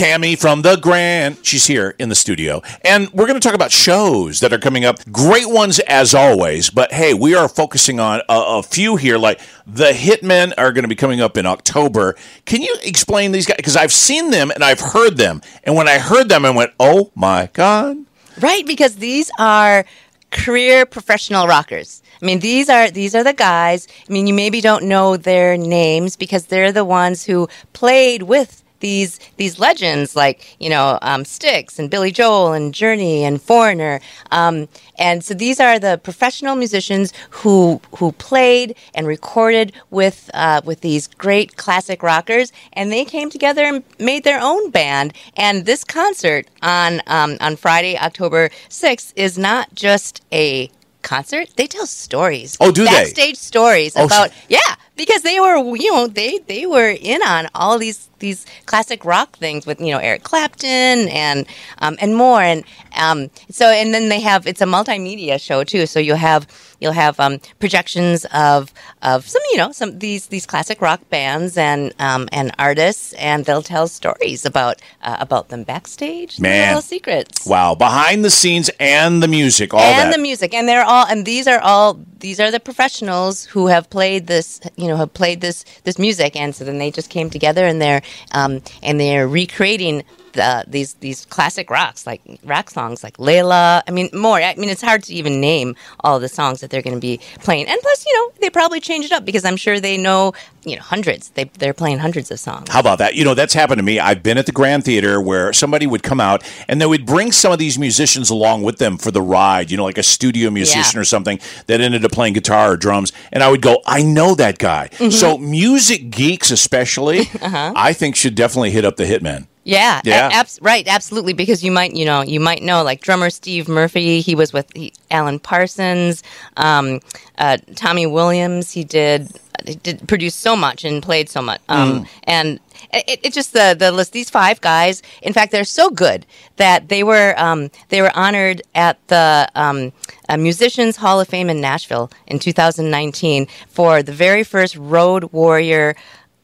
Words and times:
Tammy 0.00 0.34
from 0.34 0.62
the 0.62 0.76
Grand. 0.76 1.36
She's 1.42 1.66
here 1.66 1.94
in 1.98 2.08
the 2.08 2.14
studio. 2.14 2.62
And 2.86 3.12
we're 3.12 3.26
going 3.26 3.38
to 3.38 3.46
talk 3.46 3.54
about 3.54 3.70
shows 3.70 4.40
that 4.40 4.50
are 4.50 4.58
coming 4.58 4.82
up. 4.82 4.96
Great 5.12 5.50
ones 5.50 5.78
as 5.80 6.14
always. 6.14 6.70
But 6.70 6.90
hey, 6.90 7.12
we 7.12 7.34
are 7.34 7.50
focusing 7.50 8.00
on 8.00 8.20
a, 8.20 8.40
a 8.46 8.62
few 8.62 8.96
here. 8.96 9.18
Like 9.18 9.42
the 9.66 9.90
Hitmen 9.90 10.54
are 10.56 10.72
going 10.72 10.84
to 10.84 10.88
be 10.88 10.94
coming 10.94 11.20
up 11.20 11.36
in 11.36 11.44
October. 11.44 12.16
Can 12.46 12.62
you 12.62 12.74
explain 12.82 13.32
these 13.32 13.44
guys? 13.44 13.58
Because 13.58 13.76
I've 13.76 13.92
seen 13.92 14.30
them 14.30 14.50
and 14.50 14.64
I've 14.64 14.80
heard 14.80 15.18
them. 15.18 15.42
And 15.64 15.74
when 15.74 15.86
I 15.86 15.98
heard 15.98 16.30
them, 16.30 16.46
I 16.46 16.50
went, 16.50 16.72
oh 16.80 17.12
my 17.14 17.50
God. 17.52 17.98
Right, 18.40 18.66
because 18.66 18.96
these 18.96 19.30
are 19.38 19.84
career 20.30 20.86
professional 20.86 21.46
rockers. 21.46 22.02
I 22.22 22.24
mean, 22.24 22.40
these 22.40 22.70
are 22.70 22.90
these 22.90 23.14
are 23.14 23.22
the 23.22 23.34
guys. 23.34 23.86
I 24.08 24.10
mean, 24.10 24.26
you 24.26 24.32
maybe 24.32 24.62
don't 24.62 24.84
know 24.84 25.18
their 25.18 25.58
names 25.58 26.16
because 26.16 26.46
they're 26.46 26.72
the 26.72 26.86
ones 26.86 27.26
who 27.26 27.50
played 27.74 28.22
with 28.22 28.64
these 28.80 29.18
these 29.36 29.58
legends 29.58 30.16
like 30.16 30.56
you 30.58 30.68
know 30.70 30.98
um, 31.02 31.24
Styx 31.24 31.78
and 31.78 31.88
Billy 31.90 32.10
Joel 32.10 32.52
and 32.52 32.74
Journey 32.74 33.24
and 33.24 33.40
Foreigner. 33.40 34.00
Um, 34.30 34.68
and 34.98 35.24
so 35.24 35.34
these 35.34 35.60
are 35.60 35.78
the 35.78 35.98
professional 36.02 36.56
musicians 36.56 37.12
who 37.30 37.80
who 37.96 38.12
played 38.12 38.74
and 38.94 39.06
recorded 39.06 39.72
with 39.90 40.30
uh, 40.34 40.60
with 40.64 40.80
these 40.80 41.06
great 41.06 41.56
classic 41.56 42.02
rockers, 42.02 42.52
and 42.72 42.90
they 42.90 43.04
came 43.04 43.30
together 43.30 43.62
and 43.62 43.82
made 43.98 44.24
their 44.24 44.40
own 44.40 44.70
band. 44.70 45.14
And 45.36 45.64
this 45.66 45.84
concert 45.84 46.46
on 46.62 47.00
um, 47.06 47.36
on 47.40 47.56
Friday, 47.56 47.96
October 47.98 48.50
sixth, 48.68 49.12
is 49.16 49.38
not 49.38 49.74
just 49.74 50.22
a 50.32 50.70
concert. 51.02 51.48
They 51.56 51.66
tell 51.66 51.86
stories. 51.86 52.56
Oh, 52.60 52.70
do 52.70 52.84
they? 52.84 52.90
Backstage 52.90 53.36
stories 53.36 53.94
Oh, 53.96 54.04
about 54.04 54.30
yeah, 54.48 54.58
because 54.96 55.22
they 55.22 55.40
were 55.40 55.56
you 55.76 55.92
know 55.92 56.06
they 56.06 56.38
they 56.46 56.66
were 56.66 56.90
in 56.90 57.22
on 57.22 57.48
all 57.54 57.78
these 57.78 58.09
these 58.20 58.46
classic 58.66 59.04
rock 59.04 59.36
things 59.36 59.66
with 59.66 59.80
you 59.80 59.90
know 59.90 59.98
Eric 59.98 60.22
Clapton 60.22 61.08
and 61.08 61.46
um, 61.78 61.96
and 62.00 62.14
more 62.16 62.40
and 62.40 62.64
um, 62.96 63.30
so 63.50 63.66
and 63.66 63.92
then 63.92 64.08
they 64.08 64.20
have 64.20 64.46
it's 64.46 64.60
a 64.60 64.66
multimedia 64.66 65.40
show 65.40 65.64
too. 65.64 65.86
So 65.86 65.98
you'll 65.98 66.16
have 66.16 66.46
you'll 66.80 66.92
have 66.92 67.18
um, 67.20 67.40
projections 67.58 68.24
of 68.32 68.72
of 69.02 69.26
some 69.28 69.42
you 69.50 69.58
know 69.58 69.72
some 69.72 69.98
these 69.98 70.28
these 70.28 70.46
classic 70.46 70.80
rock 70.80 71.00
bands 71.10 71.56
and 71.58 71.92
um, 71.98 72.28
and 72.32 72.52
artists 72.58 73.12
and 73.14 73.44
they'll 73.44 73.62
tell 73.62 73.88
stories 73.88 74.46
about 74.46 74.80
uh, 75.02 75.16
about 75.20 75.48
them 75.48 75.64
backstage. 75.64 76.38
Man. 76.40 76.68
little 76.68 76.82
secrets 76.82 77.46
Wow. 77.46 77.74
Behind 77.74 78.24
the 78.24 78.30
scenes 78.30 78.70
and 78.78 79.22
the 79.22 79.28
music, 79.28 79.72
all 79.74 79.80
and 79.80 80.10
that. 80.10 80.16
the 80.16 80.22
music 80.22 80.54
and 80.54 80.68
they're 80.68 80.84
all 80.84 81.06
and 81.06 81.24
these 81.26 81.46
are 81.48 81.58
all 81.60 81.98
these 82.18 82.38
are 82.38 82.50
the 82.50 82.60
professionals 82.60 83.44
who 83.46 83.66
have 83.68 83.88
played 83.90 84.26
this 84.26 84.60
you 84.76 84.86
know 84.88 84.96
have 84.96 85.12
played 85.14 85.40
this 85.40 85.64
this 85.84 85.98
music 85.98 86.36
and 86.36 86.54
so 86.54 86.64
then 86.64 86.78
they 86.78 86.90
just 86.90 87.10
came 87.10 87.30
together 87.30 87.64
and 87.66 87.80
they're 87.80 88.02
um, 88.32 88.60
and 88.82 88.98
they're 89.00 89.28
recreating 89.28 90.04
the, 90.32 90.64
these 90.68 90.94
these 90.94 91.24
classic 91.26 91.70
rocks 91.70 92.06
like 92.06 92.20
rock 92.44 92.70
songs 92.70 93.02
like 93.02 93.16
Layla 93.16 93.82
I 93.86 93.90
mean 93.90 94.08
more 94.12 94.38
I 94.40 94.54
mean 94.56 94.70
it's 94.70 94.82
hard 94.82 95.02
to 95.04 95.14
even 95.14 95.40
name 95.40 95.76
all 96.00 96.20
the 96.20 96.28
songs 96.28 96.60
that 96.60 96.70
they're 96.70 96.82
going 96.82 96.96
to 96.96 97.00
be 97.00 97.18
playing 97.40 97.66
and 97.66 97.80
plus 97.80 98.04
you 98.06 98.14
know 98.16 98.32
they 98.40 98.50
probably 98.50 98.80
change 98.80 99.04
it 99.04 99.12
up 99.12 99.24
because 99.24 99.44
I'm 99.44 99.56
sure 99.56 99.80
they 99.80 99.96
know 99.96 100.32
you 100.64 100.76
know 100.76 100.82
hundreds 100.82 101.30
they 101.30 101.44
they're 101.58 101.74
playing 101.74 101.98
hundreds 101.98 102.30
of 102.30 102.38
songs 102.40 102.68
How 102.70 102.80
about 102.80 102.98
that? 102.98 103.14
You 103.14 103.24
know, 103.24 103.34
that's 103.34 103.54
happened 103.54 103.78
to 103.78 103.82
me. 103.82 103.98
I've 103.98 104.22
been 104.22 104.38
at 104.38 104.46
the 104.46 104.52
Grand 104.52 104.84
Theater 104.84 105.20
where 105.20 105.52
somebody 105.52 105.86
would 105.86 106.02
come 106.02 106.20
out 106.20 106.42
and 106.68 106.80
they 106.80 106.86
would 106.86 107.06
bring 107.06 107.32
some 107.32 107.52
of 107.52 107.58
these 107.58 107.78
musicians 107.78 108.30
along 108.30 108.62
with 108.62 108.78
them 108.78 108.98
for 108.98 109.10
the 109.10 109.22
ride, 109.22 109.70
you 109.70 109.76
know, 109.76 109.84
like 109.84 109.98
a 109.98 110.02
studio 110.02 110.50
musician 110.50 110.92
Yeah. 110.94 111.00
or 111.00 111.04
something 111.04 111.40
that 111.66 111.80
ended 111.80 112.04
up 112.04 112.12
playing 112.12 112.34
guitar 112.34 112.72
or 112.72 112.76
drums. 112.76 113.12
And 113.32 113.42
I 113.42 113.50
would 113.50 113.62
go, 113.62 113.78
I 113.86 114.02
know 114.02 114.34
that 114.34 114.58
guy. 114.58 114.88
Mm-hmm. 114.92 115.10
So, 115.10 115.38
music 115.38 116.10
geeks, 116.10 116.50
especially, 116.50 117.30
I 117.42 117.92
think 117.92 118.16
should 118.16 118.34
definitely 118.34 118.70
hit 118.70 118.84
up 118.84 118.96
the 118.96 119.04
Hitmen. 119.04 119.46
Yeah, 119.64 120.00
Yeah. 120.04 120.30
abs- 120.32 120.58
right, 120.62 120.86
absolutely. 120.88 121.32
Because 121.34 121.62
you 121.62 121.70
might, 121.70 121.94
you 121.94 122.04
know, 122.04 122.22
you 122.22 122.40
might 122.40 122.62
know, 122.62 122.82
like 122.82 123.02
drummer 123.02 123.30
Steve 123.30 123.68
Murphy. 123.68 124.20
He 124.20 124.34
was 124.34 124.52
with 124.52 124.66
he, 124.74 124.92
Alan 125.10 125.38
Parsons, 125.38 126.22
um, 126.56 127.00
uh, 127.38 127.58
Tommy 127.76 128.06
Williams. 128.06 128.72
He 128.72 128.84
did, 128.84 129.28
he 129.66 129.74
did 129.74 130.08
produce 130.08 130.34
so 130.34 130.56
much 130.56 130.84
and 130.84 131.02
played 131.02 131.28
so 131.28 131.42
much, 131.42 131.60
um, 131.68 132.06
and 132.24 132.58
it, 132.92 133.20
it 133.22 133.32
just 133.34 133.52
the 133.52 133.76
the 133.78 133.92
list. 133.92 134.12
These 134.12 134.30
five 134.30 134.60
guys, 134.62 135.02
in 135.20 135.34
fact, 135.34 135.52
they're 135.52 135.64
so 135.64 135.90
good 135.90 136.24
that 136.56 136.88
they 136.88 137.02
were 137.02 137.34
um, 137.36 137.70
they 137.90 138.00
were 138.00 138.16
honored 138.16 138.62
at 138.74 138.96
the 139.08 139.46
um, 139.54 139.92
uh, 140.30 140.38
Musicians 140.38 140.96
Hall 140.96 141.20
of 141.20 141.28
Fame 141.28 141.50
in 141.50 141.60
Nashville 141.60 142.10
in 142.26 142.38
2019 142.38 143.46
for 143.68 144.02
the 144.02 144.12
very 144.12 144.42
first 144.42 144.74
Road 144.76 145.24
Warrior 145.32 145.94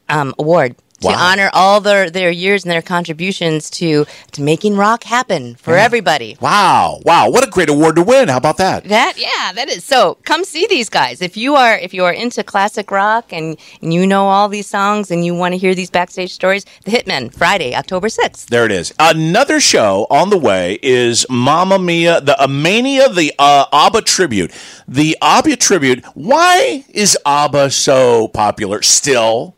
um, 0.09 0.35
Award 0.37 0.75
to 1.01 1.07
Wow. 1.07 1.15
honor 1.31 1.49
all 1.53 1.79
their, 1.79 2.09
their 2.09 2.31
years 2.31 2.63
and 2.63 2.71
their 2.71 2.81
contributions 2.81 3.69
to 3.71 4.05
to 4.31 4.41
making 4.41 4.75
rock 4.77 5.03
happen 5.03 5.55
for 5.55 5.75
everybody. 5.77 6.37
Wow. 6.41 6.99
Wow. 7.05 7.29
What 7.29 7.45
a 7.47 7.49
great 7.49 7.69
award 7.69 7.95
to 7.97 8.01
win. 8.03 8.29
How 8.29 8.37
about 8.37 8.57
that? 8.57 8.83
That 8.85 9.13
yeah, 9.17 9.51
that 9.53 9.69
is 9.69 9.83
so. 9.83 10.17
Come 10.23 10.43
see 10.43 10.65
these 10.67 10.89
guys 10.89 11.21
if 11.21 11.37
you 11.37 11.55
are 11.55 11.77
if 11.77 11.93
you 11.93 12.03
are 12.05 12.13
into 12.13 12.43
classic 12.43 12.89
rock 12.91 13.31
and, 13.31 13.57
and 13.81 13.93
you 13.93 14.07
know 14.07 14.25
all 14.27 14.49
these 14.49 14.67
songs 14.67 15.11
and 15.11 15.23
you 15.25 15.35
want 15.35 15.53
to 15.53 15.57
hear 15.57 15.75
these 15.75 15.89
backstage 15.91 16.33
stories. 16.33 16.65
The 16.85 16.91
Hitmen 16.91 17.33
Friday, 17.33 17.75
October 17.75 18.09
sixth. 18.09 18.47
There 18.49 18.65
it 18.65 18.71
is. 18.71 18.93
Another 18.99 19.59
show 19.59 20.07
on 20.09 20.29
the 20.29 20.37
way 20.37 20.79
is 20.81 21.25
Mamma 21.29 21.77
Mia, 21.77 22.21
the 22.21 22.35
Amania, 22.39 23.13
the 23.13 23.33
uh, 23.37 23.65
ABBA 23.71 24.01
tribute. 24.03 24.51
The 24.87 25.17
ABBA 25.21 25.57
tribute. 25.57 26.03
Why 26.15 26.85
is 26.89 27.17
ABBA 27.25 27.71
so 27.71 28.29
popular 28.29 28.81
still? 28.81 29.55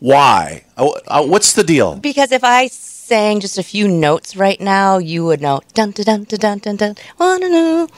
Why? 0.00 0.64
Uh, 0.76 0.90
uh, 1.06 1.24
what's 1.26 1.52
the 1.52 1.62
deal? 1.62 1.96
Because 1.96 2.32
if 2.32 2.42
I 2.42 2.68
sang 3.10 3.40
just 3.40 3.58
a 3.58 3.62
few 3.64 3.88
notes 3.88 4.36
right 4.36 4.60
now, 4.60 4.98
you 4.98 5.24
would 5.24 5.40
know. 5.40 5.60
Dun 5.74 5.90
dun 5.90 6.04
dun 6.30 6.38
dun 6.38 6.58
dun 6.58 6.76
dun. 6.76 6.94
Wanna 7.18 7.48
know? 7.48 7.88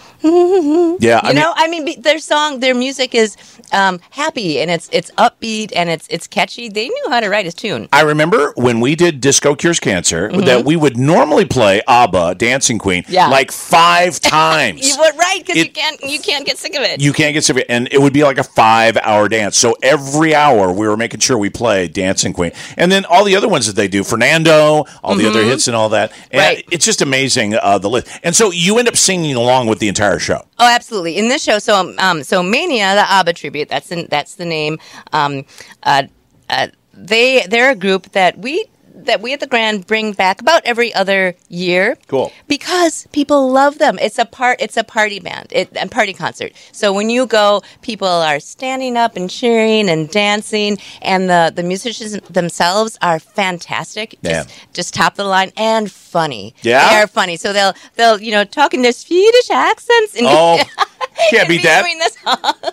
Yeah, 1.00 1.26
You 1.28 1.34
know, 1.34 1.52
I 1.56 1.68
mean, 1.68 2.00
their 2.00 2.18
song, 2.18 2.60
their 2.60 2.74
music 2.74 3.14
is 3.14 3.36
um, 3.72 4.00
happy 4.10 4.58
and 4.60 4.70
it's 4.70 4.88
it's 4.92 5.10
upbeat 5.18 5.72
and 5.76 5.90
it's 5.90 6.06
it's 6.08 6.26
catchy. 6.26 6.68
They 6.70 6.88
knew 6.88 7.06
how 7.10 7.20
to 7.20 7.28
write 7.28 7.46
a 7.46 7.52
tune. 7.52 7.88
I 7.92 8.02
remember 8.02 8.52
when 8.56 8.80
we 8.80 8.94
did 8.94 9.20
Disco 9.20 9.54
Cures 9.54 9.80
Cancer 9.80 10.30
that 10.50 10.64
we 10.64 10.76
would 10.76 10.96
normally 10.96 11.44
play 11.44 11.82
ABBA, 11.88 12.36
Dancing 12.36 12.78
Queen, 12.78 13.02
Mm-hmm. 13.02 13.12
Yeah. 13.12 13.28
like 13.28 13.50
five 13.52 14.20
times. 14.38 14.86
You 14.88 14.94
would 14.98 15.14
right 15.18 15.42
because 15.44 15.56
you 15.62 15.70
can't 15.70 16.00
you 16.02 16.20
can't 16.20 16.46
get 16.46 16.56
sick 16.58 16.74
of 16.74 16.82
it. 16.82 17.00
You 17.00 17.12
can't 17.12 17.34
get 17.34 17.42
sick 17.44 17.56
of 17.56 17.60
it. 17.62 17.66
And 17.68 17.88
it 17.90 18.00
would 18.00 18.12
be 18.12 18.22
like 18.22 18.38
a 18.38 18.44
five 18.44 18.96
hour 18.98 19.28
dance. 19.28 19.56
So 19.58 19.74
every 19.82 20.34
hour 20.34 20.72
we 20.72 20.86
were 20.86 20.96
making 20.96 21.20
sure 21.20 21.36
we 21.36 21.50
played 21.50 21.92
Dancing 21.92 22.32
Queen. 22.32 22.52
And 22.76 22.90
then 22.92 23.04
all 23.06 23.24
the 23.24 23.34
other 23.36 23.48
ones 23.48 23.66
that 23.66 23.76
they 23.76 23.88
do, 23.88 24.04
Fernando, 24.04 24.84
all 25.02 25.14
the 25.16 25.28
other 25.28 25.42
hits 25.44 25.66
and 25.68 25.76
all 25.76 25.88
that. 25.90 26.10
And 26.12 26.20
Mm-hmm. 26.20 26.38
Right. 26.38 26.64
it's 26.70 26.84
just 26.84 27.02
amazing, 27.02 27.54
uh, 27.54 27.78
the 27.78 27.90
list. 27.90 28.08
And 28.22 28.34
so 28.34 28.50
you 28.50 28.78
end 28.78 28.88
up 28.88 28.96
singing 28.96 29.34
along 29.36 29.66
with 29.66 29.78
the 29.78 29.88
entire 29.88 30.18
show. 30.18 30.46
Oh, 30.58 30.68
absolutely. 30.68 31.18
In 31.18 31.28
this 31.28 31.42
show, 31.42 31.58
so 31.58 31.94
um, 31.98 32.22
so 32.22 32.42
Mania, 32.42 32.94
the 32.94 33.10
ABBA 33.10 33.32
tribute. 33.34 33.68
That's 33.68 33.88
the, 33.88 34.06
that's 34.08 34.36
the 34.36 34.44
name. 34.44 34.78
Um, 35.12 35.44
uh, 35.82 36.04
uh, 36.48 36.68
they 36.94 37.46
they're 37.48 37.70
a 37.70 37.74
group 37.74 38.12
that 38.12 38.38
we 38.38 38.64
that 38.94 39.20
we 39.20 39.32
at 39.32 39.40
the 39.40 39.46
Grand 39.46 39.86
bring 39.86 40.12
back 40.12 40.40
about 40.40 40.62
every 40.64 40.92
other 40.94 41.34
year. 41.48 41.96
Cool. 42.08 42.32
Because 42.48 43.06
people 43.12 43.50
love 43.50 43.78
them. 43.78 43.98
It's 43.98 44.18
a 44.18 44.24
part. 44.24 44.60
It's 44.60 44.76
a 44.76 44.84
party 44.84 45.18
band. 45.20 45.46
It 45.50 45.70
a 45.80 45.88
party 45.88 46.12
concert. 46.12 46.52
So 46.72 46.92
when 46.92 47.10
you 47.10 47.26
go, 47.26 47.62
people 47.82 48.06
are 48.08 48.38
standing 48.40 48.96
up 48.96 49.16
and 49.16 49.28
cheering 49.30 49.88
and 49.88 50.08
dancing, 50.10 50.78
and 51.00 51.28
the 51.28 51.52
the 51.54 51.62
musicians 51.62 52.12
themselves 52.28 52.98
are 53.02 53.18
fantastic. 53.18 54.10
Just, 54.22 54.48
Yeah. 54.48 54.54
just 54.72 54.94
top 54.94 55.12
of 55.14 55.16
the 55.18 55.24
line 55.24 55.52
and 55.56 55.90
funny. 55.90 56.54
Yeah? 56.62 56.88
they're 56.90 57.06
funny. 57.06 57.36
So 57.36 57.52
they'll 57.52 57.74
they'll 57.96 58.20
you 58.20 58.30
know 58.32 58.44
talk 58.44 58.74
in 58.74 58.82
their 58.82 58.92
Swedish 58.92 59.50
accents 59.50 60.14
and 60.16 60.26
Oh, 60.28 60.62
can't 61.30 61.48
beat 61.48 61.62
that. 61.62 61.84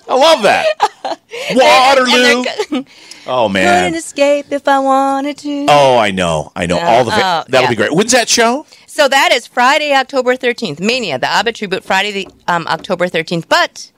I 0.08 0.16
love 0.16 0.44
that. 0.44 0.68
Waterloo. 1.56 2.84
Oh, 3.28 3.50
man, 3.50 3.86
Couldn't 3.86 4.00
escape 4.00 4.52
if 4.52 4.68
I 4.68 4.80
wanted 4.80 5.38
to. 5.40 5.66
Oh, 5.70 5.98
I 5.98 6.12
know. 6.12 6.52
I 6.56 6.66
know. 6.66 6.80
All 6.80 7.04
the 7.04 7.12
fa- 7.12 7.18
Oh, 7.24 7.44
That'll 7.48 7.64
yeah. 7.66 7.70
be 7.70 7.76
great. 7.76 7.94
When's 7.94 8.12
that 8.14 8.30
show? 8.30 8.66
So 8.88 9.08
that 9.08 9.32
is 9.32 9.46
Friday, 9.48 9.94
October 9.94 10.36
13th. 10.36 10.80
Mania, 10.80 11.20
the 11.20 11.28
ABBA 11.28 11.54
tribute, 11.54 11.84
Friday, 11.84 12.12
the, 12.12 12.28
um, 12.48 12.66
October 12.68 13.08
13th. 13.08 13.48
But 13.48 13.92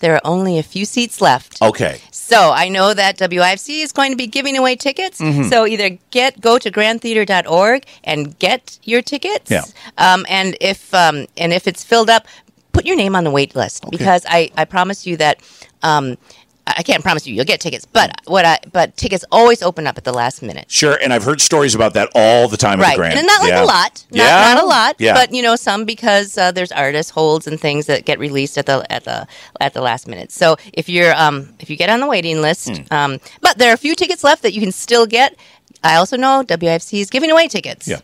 there 0.00 0.14
are 0.14 0.20
only 0.24 0.58
a 0.58 0.62
few 0.62 0.84
seats 0.84 1.20
left. 1.20 1.60
Okay. 1.62 2.00
So 2.10 2.50
I 2.52 2.68
know 2.68 2.92
that 2.94 3.18
WIFC 3.18 3.82
is 3.82 3.92
going 3.92 4.10
to 4.12 4.16
be 4.16 4.26
giving 4.26 4.56
away 4.56 4.76
tickets. 4.76 5.20
Mm-hmm. 5.20 5.44
So 5.48 5.66
either 5.66 5.96
get 6.10 6.40
go 6.40 6.58
to 6.58 6.70
grandtheater.org 6.70 7.84
and 8.04 8.38
get 8.38 8.78
your 8.84 9.00
tickets. 9.02 9.50
Yeah. 9.50 9.62
Um, 9.98 10.26
and 10.28 10.56
if 10.60 10.92
um, 10.92 11.26
and 11.36 11.52
if 11.52 11.66
it's 11.66 11.82
filled 11.84 12.10
up, 12.10 12.26
put 12.72 12.84
your 12.84 12.96
name 12.96 13.16
on 13.16 13.24
the 13.24 13.30
wait 13.30 13.54
list 13.56 13.84
because 13.90 14.26
I, 14.28 14.50
I 14.56 14.64
promise 14.66 15.06
you 15.06 15.16
that 15.16 15.40
um, 15.82 16.18
I 16.66 16.82
can't 16.82 17.02
promise 17.02 17.26
you 17.26 17.34
you'll 17.34 17.44
get 17.44 17.60
tickets, 17.60 17.84
but 17.84 18.10
what 18.26 18.44
I 18.44 18.58
but 18.72 18.96
tickets 18.96 19.24
always 19.30 19.62
open 19.62 19.86
up 19.86 19.96
at 19.98 20.04
the 20.04 20.12
last 20.12 20.42
minute. 20.42 20.64
Sure. 20.68 20.98
And 21.02 21.12
I've 21.12 21.22
heard 21.22 21.40
stories 21.40 21.74
about 21.76 21.94
that 21.94 22.10
all 22.14 22.48
the 22.48 22.56
time 22.56 22.80
at 22.80 22.84
Right, 22.84 22.92
the 22.92 22.96
Grand. 22.96 23.18
and 23.18 23.26
not 23.26 23.40
like 23.40 23.50
Yeah. 23.50 23.62
a 23.62 23.64
lot, 23.64 24.04
not, 24.10 24.24
Yeah? 24.24 24.54
not 24.54 24.62
a 24.64 24.66
lot, 24.66 24.96
Yeah. 24.98 25.14
but 25.14 25.32
you 25.32 25.42
know 25.42 25.54
some 25.54 25.84
because 25.84 26.36
uh, 26.36 26.50
there's 26.50 26.72
artist 26.72 27.10
holds 27.12 27.46
and 27.46 27.60
things 27.60 27.86
that 27.86 28.04
get 28.04 28.18
released 28.18 28.58
at 28.58 28.66
the 28.66 28.84
at 28.90 29.04
the 29.04 29.26
at 29.60 29.74
the 29.74 29.80
last 29.80 30.08
minute. 30.08 30.32
So 30.32 30.56
if 30.72 30.88
you're 30.88 31.14
um 31.14 31.54
if 31.60 31.70
you 31.70 31.76
get 31.76 31.88
on 31.88 32.00
the 32.00 32.06
waiting 32.08 32.40
list, 32.42 32.68
Hmm. 32.68 32.82
um, 32.90 33.20
but 33.40 33.58
there 33.58 33.70
are 33.70 33.74
a 33.74 33.78
few 33.78 33.94
tickets 33.94 34.24
left 34.24 34.42
that 34.42 34.52
you 34.52 34.60
can 34.60 34.72
still 34.72 35.06
get. 35.06 35.36
I 35.84 35.94
also 35.96 36.16
know 36.16 36.42
WIFC 36.42 37.00
is 37.00 37.10
giving 37.10 37.30
away 37.30 37.46
tickets. 37.48 37.86
Yeah. 37.86 38.00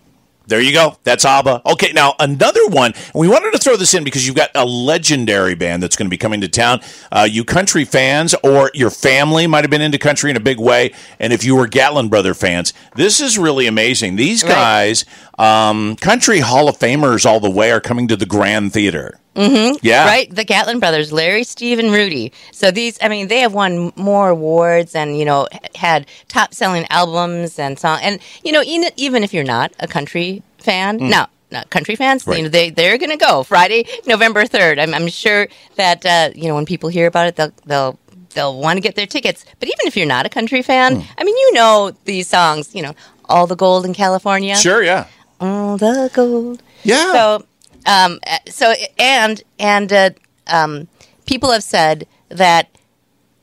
There 0.47 0.61
you 0.61 0.73
go. 0.73 0.97
That's 1.05 1.25
ABBA. 1.25 1.62
Okay, 1.73 1.93
now 1.93 2.15
another 2.19 2.67
one. 2.67 2.94
We 3.15 3.29
wanted 3.29 3.53
to 3.53 3.59
throw 3.59 3.77
this 3.77 3.94
in 3.94 4.05
because 4.05 4.27
you've 4.27 4.37
got 4.37 4.50
a 4.55 4.65
legendary 4.65 5.55
band 5.55 5.83
that's 5.83 5.97
going 5.97 6.06
to 6.06 6.11
be 6.11 6.19
coming 6.19 6.41
to 6.43 6.49
town. 6.49 6.81
Uh, 7.11 7.27
you 7.31 7.44
country 7.44 7.85
fans 7.85 8.35
or 8.43 8.71
your 8.75 8.91
family 8.91 9.47
might 9.47 9.62
have 9.65 9.71
been 9.71 9.81
into 9.81 9.99
country 9.99 10.31
in 10.31 10.37
a 10.37 10.41
big 10.41 10.59
way. 10.59 10.93
And 11.19 11.33
if 11.33 11.44
you 11.44 11.56
were 11.56 11.67
Gatlin 11.67 12.09
Brother 12.09 12.35
fans, 12.35 12.73
this 12.97 13.21
is 13.21 13.39
really 13.39 13.67
amazing. 13.67 14.17
These 14.17 14.43
Right. 14.43 14.50
guys, 14.53 15.05
um, 15.39 15.97
country 15.97 16.41
Hall 16.41 16.69
of 16.69 16.79
Famers 16.79 17.25
all 17.25 17.41
the 17.41 17.50
way, 17.50 17.71
are 17.71 17.81
coming 17.81 18.09
to 18.09 18.17
the 18.17 18.27
Grand 18.27 18.73
Theater. 18.73 19.19
Mm-hmm. 19.34 19.76
Yeah. 19.82 20.05
Right, 20.05 20.34
the 20.34 20.44
Gatlin 20.44 20.79
brothers, 20.79 21.12
Larry, 21.12 21.44
Steve, 21.44 21.79
and 21.79 21.90
Rudy. 21.93 22.32
So 22.52 22.70
these, 22.70 22.99
I 23.00 23.08
mean, 23.08 23.29
they 23.29 23.40
have 23.40 23.55
won 23.55 23.93
more 23.96 24.29
awards 24.29 24.94
and 24.94 25.19
you 25.19 25.25
know 25.25 25.49
had 25.75 26.06
top 26.29 26.52
selling 26.55 26.87
albums 26.90 27.58
and 27.58 27.79
song. 27.79 27.99
And 28.02 28.20
you 28.44 28.52
know, 28.52 28.62
even, 28.62 28.90
even 28.96 29.23
if 29.25 29.32
you're 29.32 29.44
not 29.44 29.73
a 29.81 29.87
country 29.88 30.43
fan, 30.58 30.99
no, 30.99 31.26
not 31.50 31.70
country 31.70 31.96
fans, 31.96 32.26
Right. 32.26 32.37
you 32.38 32.43
know, 32.44 32.49
they 32.50 32.70
they're 32.70 32.99
going 32.99 33.11
to 33.11 33.17
go 33.17 33.43
Friday, 33.43 33.87
November 34.06 34.44
third. 34.46 34.79
I'm, 34.79 34.93
I'm 34.93 35.08
sure 35.08 35.49
that 35.76 36.05
uh, 36.05 36.31
you 36.34 36.49
know 36.49 36.55
when 36.55 36.67
people 36.67 36.90
hear 36.90 37.06
about 37.06 37.26
it, 37.29 37.37
they'll 37.37 37.52
they'll 37.64 37.99
they'll 38.34 38.58
want 38.61 38.76
to 38.76 38.81
get 38.82 38.96
their 38.96 39.06
tickets. 39.06 39.44
But 39.58 39.69
even 39.69 39.87
if 39.87 39.96
you're 39.96 40.06
not 40.06 40.26
a 40.26 40.29
country 40.31 40.61
fan, 40.62 41.02
I 41.19 41.25
mean, 41.25 41.37
you 41.37 41.52
know 41.55 41.93
these 42.05 42.29
songs. 42.29 42.75
You 42.75 42.82
know, 42.82 42.94
all 43.31 43.46
the 43.46 43.56
gold 43.56 43.87
in 43.87 43.94
California, 43.94 44.56
Sure, 44.56 44.82
yeah. 44.82 45.06
all 45.40 45.79
the 45.79 46.11
gold. 46.12 46.62
Yeah. 46.84 47.12
So, 47.12 47.46
um, 47.87 48.19
uh, 48.26 48.38
so 48.49 48.75
and 48.99 49.43
and 49.58 49.93
uh, 49.93 50.11
um, 50.46 50.88
people 51.26 51.50
have 51.50 51.62
said 51.62 52.06
that 52.29 52.69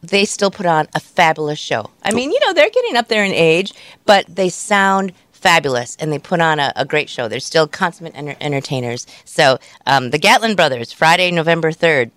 they 0.02 0.26
still 0.26 0.52
put 0.52 0.66
on 0.66 0.88
a 0.96 1.00
fabulous 1.00 1.60
show. 1.60 1.90
I 2.04 2.14
mean, 2.14 2.32
you 2.32 2.40
know, 2.42 2.54
they're 2.54 2.70
getting 2.70 2.96
up 2.96 3.08
there 3.10 3.24
in 3.24 3.34
age, 3.34 3.74
but 4.06 4.26
they 4.28 4.50
sound 4.50 5.14
fabulous 5.32 5.96
and 6.00 6.12
they 6.12 6.20
put 6.20 6.42
on 6.42 6.60
a, 6.60 6.72
a 6.76 6.86
great 6.86 7.10
show. 7.10 7.28
They're 7.28 7.40
still 7.40 7.68
consummate 7.68 8.16
enter- 8.16 8.36
entertainers. 8.42 9.08
So, 9.26 9.58
um, 9.86 10.12
the 10.12 10.18
Gatlin 10.18 10.56
Brothers, 10.56 10.92
Friday, 10.92 11.32
November 11.32 11.72
3rd. 11.72 12.12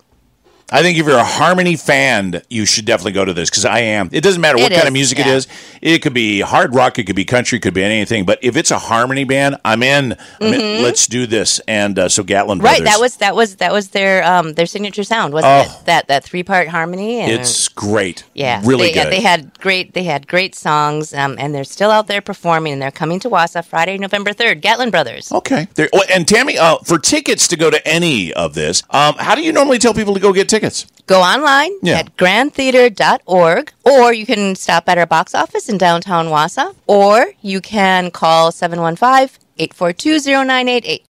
I 0.72 0.82
think 0.82 0.98
if 0.98 1.06
you're 1.06 1.18
a 1.18 1.22
Harmony 1.24 1.76
fan, 1.76 2.42
you 2.48 2.64
should 2.66 2.86
definitely 2.86 3.12
go 3.12 3.24
to 3.24 3.34
this 3.34 3.50
because 3.50 3.64
I 3.66 3.80
am. 3.80 4.08
It 4.12 4.22
doesn't 4.22 4.40
matter 4.40 4.56
what 4.58 4.72
It 4.72 4.76
kind 4.76 4.82
is, 4.84 4.88
of 4.88 4.92
music 4.94 5.18
it 5.18 5.26
yeah. 5.26 5.34
is. 5.34 5.48
It 5.82 5.98
could 6.00 6.14
be 6.14 6.40
hard 6.40 6.74
rock, 6.74 6.98
it 6.98 7.04
could 7.04 7.16
be 7.16 7.24
country, 7.24 7.58
it 7.58 7.60
could 7.60 7.74
be 7.74 7.82
anything. 7.84 8.24
But 8.24 8.38
if 8.42 8.56
it's 8.56 8.70
a 8.70 8.78
Harmony 8.78 9.24
band, 9.24 9.56
I'm 9.64 9.82
in. 9.82 10.16
I'm 10.40 10.54
in. 10.54 10.82
Let's 10.82 11.06
do 11.06 11.26
this. 11.26 11.60
And 11.68 11.98
uh, 11.98 12.08
so 12.08 12.22
Gatlin 12.22 12.58
Mm-hmm. 12.58 12.66
Right, 12.66 12.84
that 12.84 13.00
was 13.00 13.16
that 13.16 13.34
was 13.36 13.56
that 13.56 13.72
was 13.72 13.88
their 13.90 14.24
um, 14.24 14.54
their 14.54 14.66
signature 14.66 15.04
sound, 15.04 15.32
wasn't 15.34 15.52
Oh. 15.52 15.78
it? 15.80 15.86
That 15.86 16.08
that 16.08 16.24
three 16.24 16.42
part 16.42 16.68
harmony. 16.68 17.20
And 17.20 17.32
It's 17.32 17.68
great. 17.68 18.24
Yeah, 18.34 18.60
really 18.64 18.88
they, 18.88 18.92
good. 18.94 19.12
They 19.12 19.20
had 19.20 19.58
great. 19.60 19.94
They 19.94 20.04
had 20.04 20.26
great 20.26 20.54
songs, 20.54 21.12
um, 21.14 21.36
and 21.38 21.54
they're 21.54 21.64
still 21.64 21.90
out 21.90 22.06
there 22.06 22.20
performing. 22.22 22.72
And 22.74 22.82
they're 22.82 22.90
coming 22.90 23.20
to 23.20 23.30
Wausau 23.30 23.64
Friday, 23.64 23.98
November 23.98 24.32
third. 24.32 24.60
Gatlin 24.62 24.90
Brothers. 24.90 25.30
Okay. 25.32 25.66
And 26.10 26.26
Tammy, 26.26 26.56
uh, 26.58 26.78
for 26.84 26.98
tickets 26.98 27.48
to 27.48 27.56
go 27.56 27.70
to 27.70 27.86
any 27.88 28.32
of 28.34 28.54
this, 28.54 28.82
um, 28.90 29.14
how 29.18 29.34
do 29.34 29.42
you 29.42 29.52
normally 29.52 29.78
tell 29.78 29.94
people 29.94 30.14
to 30.14 30.20
go 30.20 30.32
get 30.32 30.48
tickets? 30.62 30.86
Go 31.06 31.20
online 31.20 31.72
Yeah. 31.82 31.98
at 31.98 32.16
grandtheater.org, 32.16 33.72
or 33.84 34.12
you 34.12 34.24
can 34.24 34.54
stop 34.54 34.88
at 34.88 34.96
our 34.98 35.06
box 35.06 35.34
office 35.34 35.68
in 35.68 35.76
downtown 35.78 36.26
Wausau, 36.28 36.74
or 36.86 37.26
you 37.42 37.60
can 37.60 38.10
call 38.10 38.52
715 38.52 39.38
842 39.58 40.20
0988. 40.20 41.04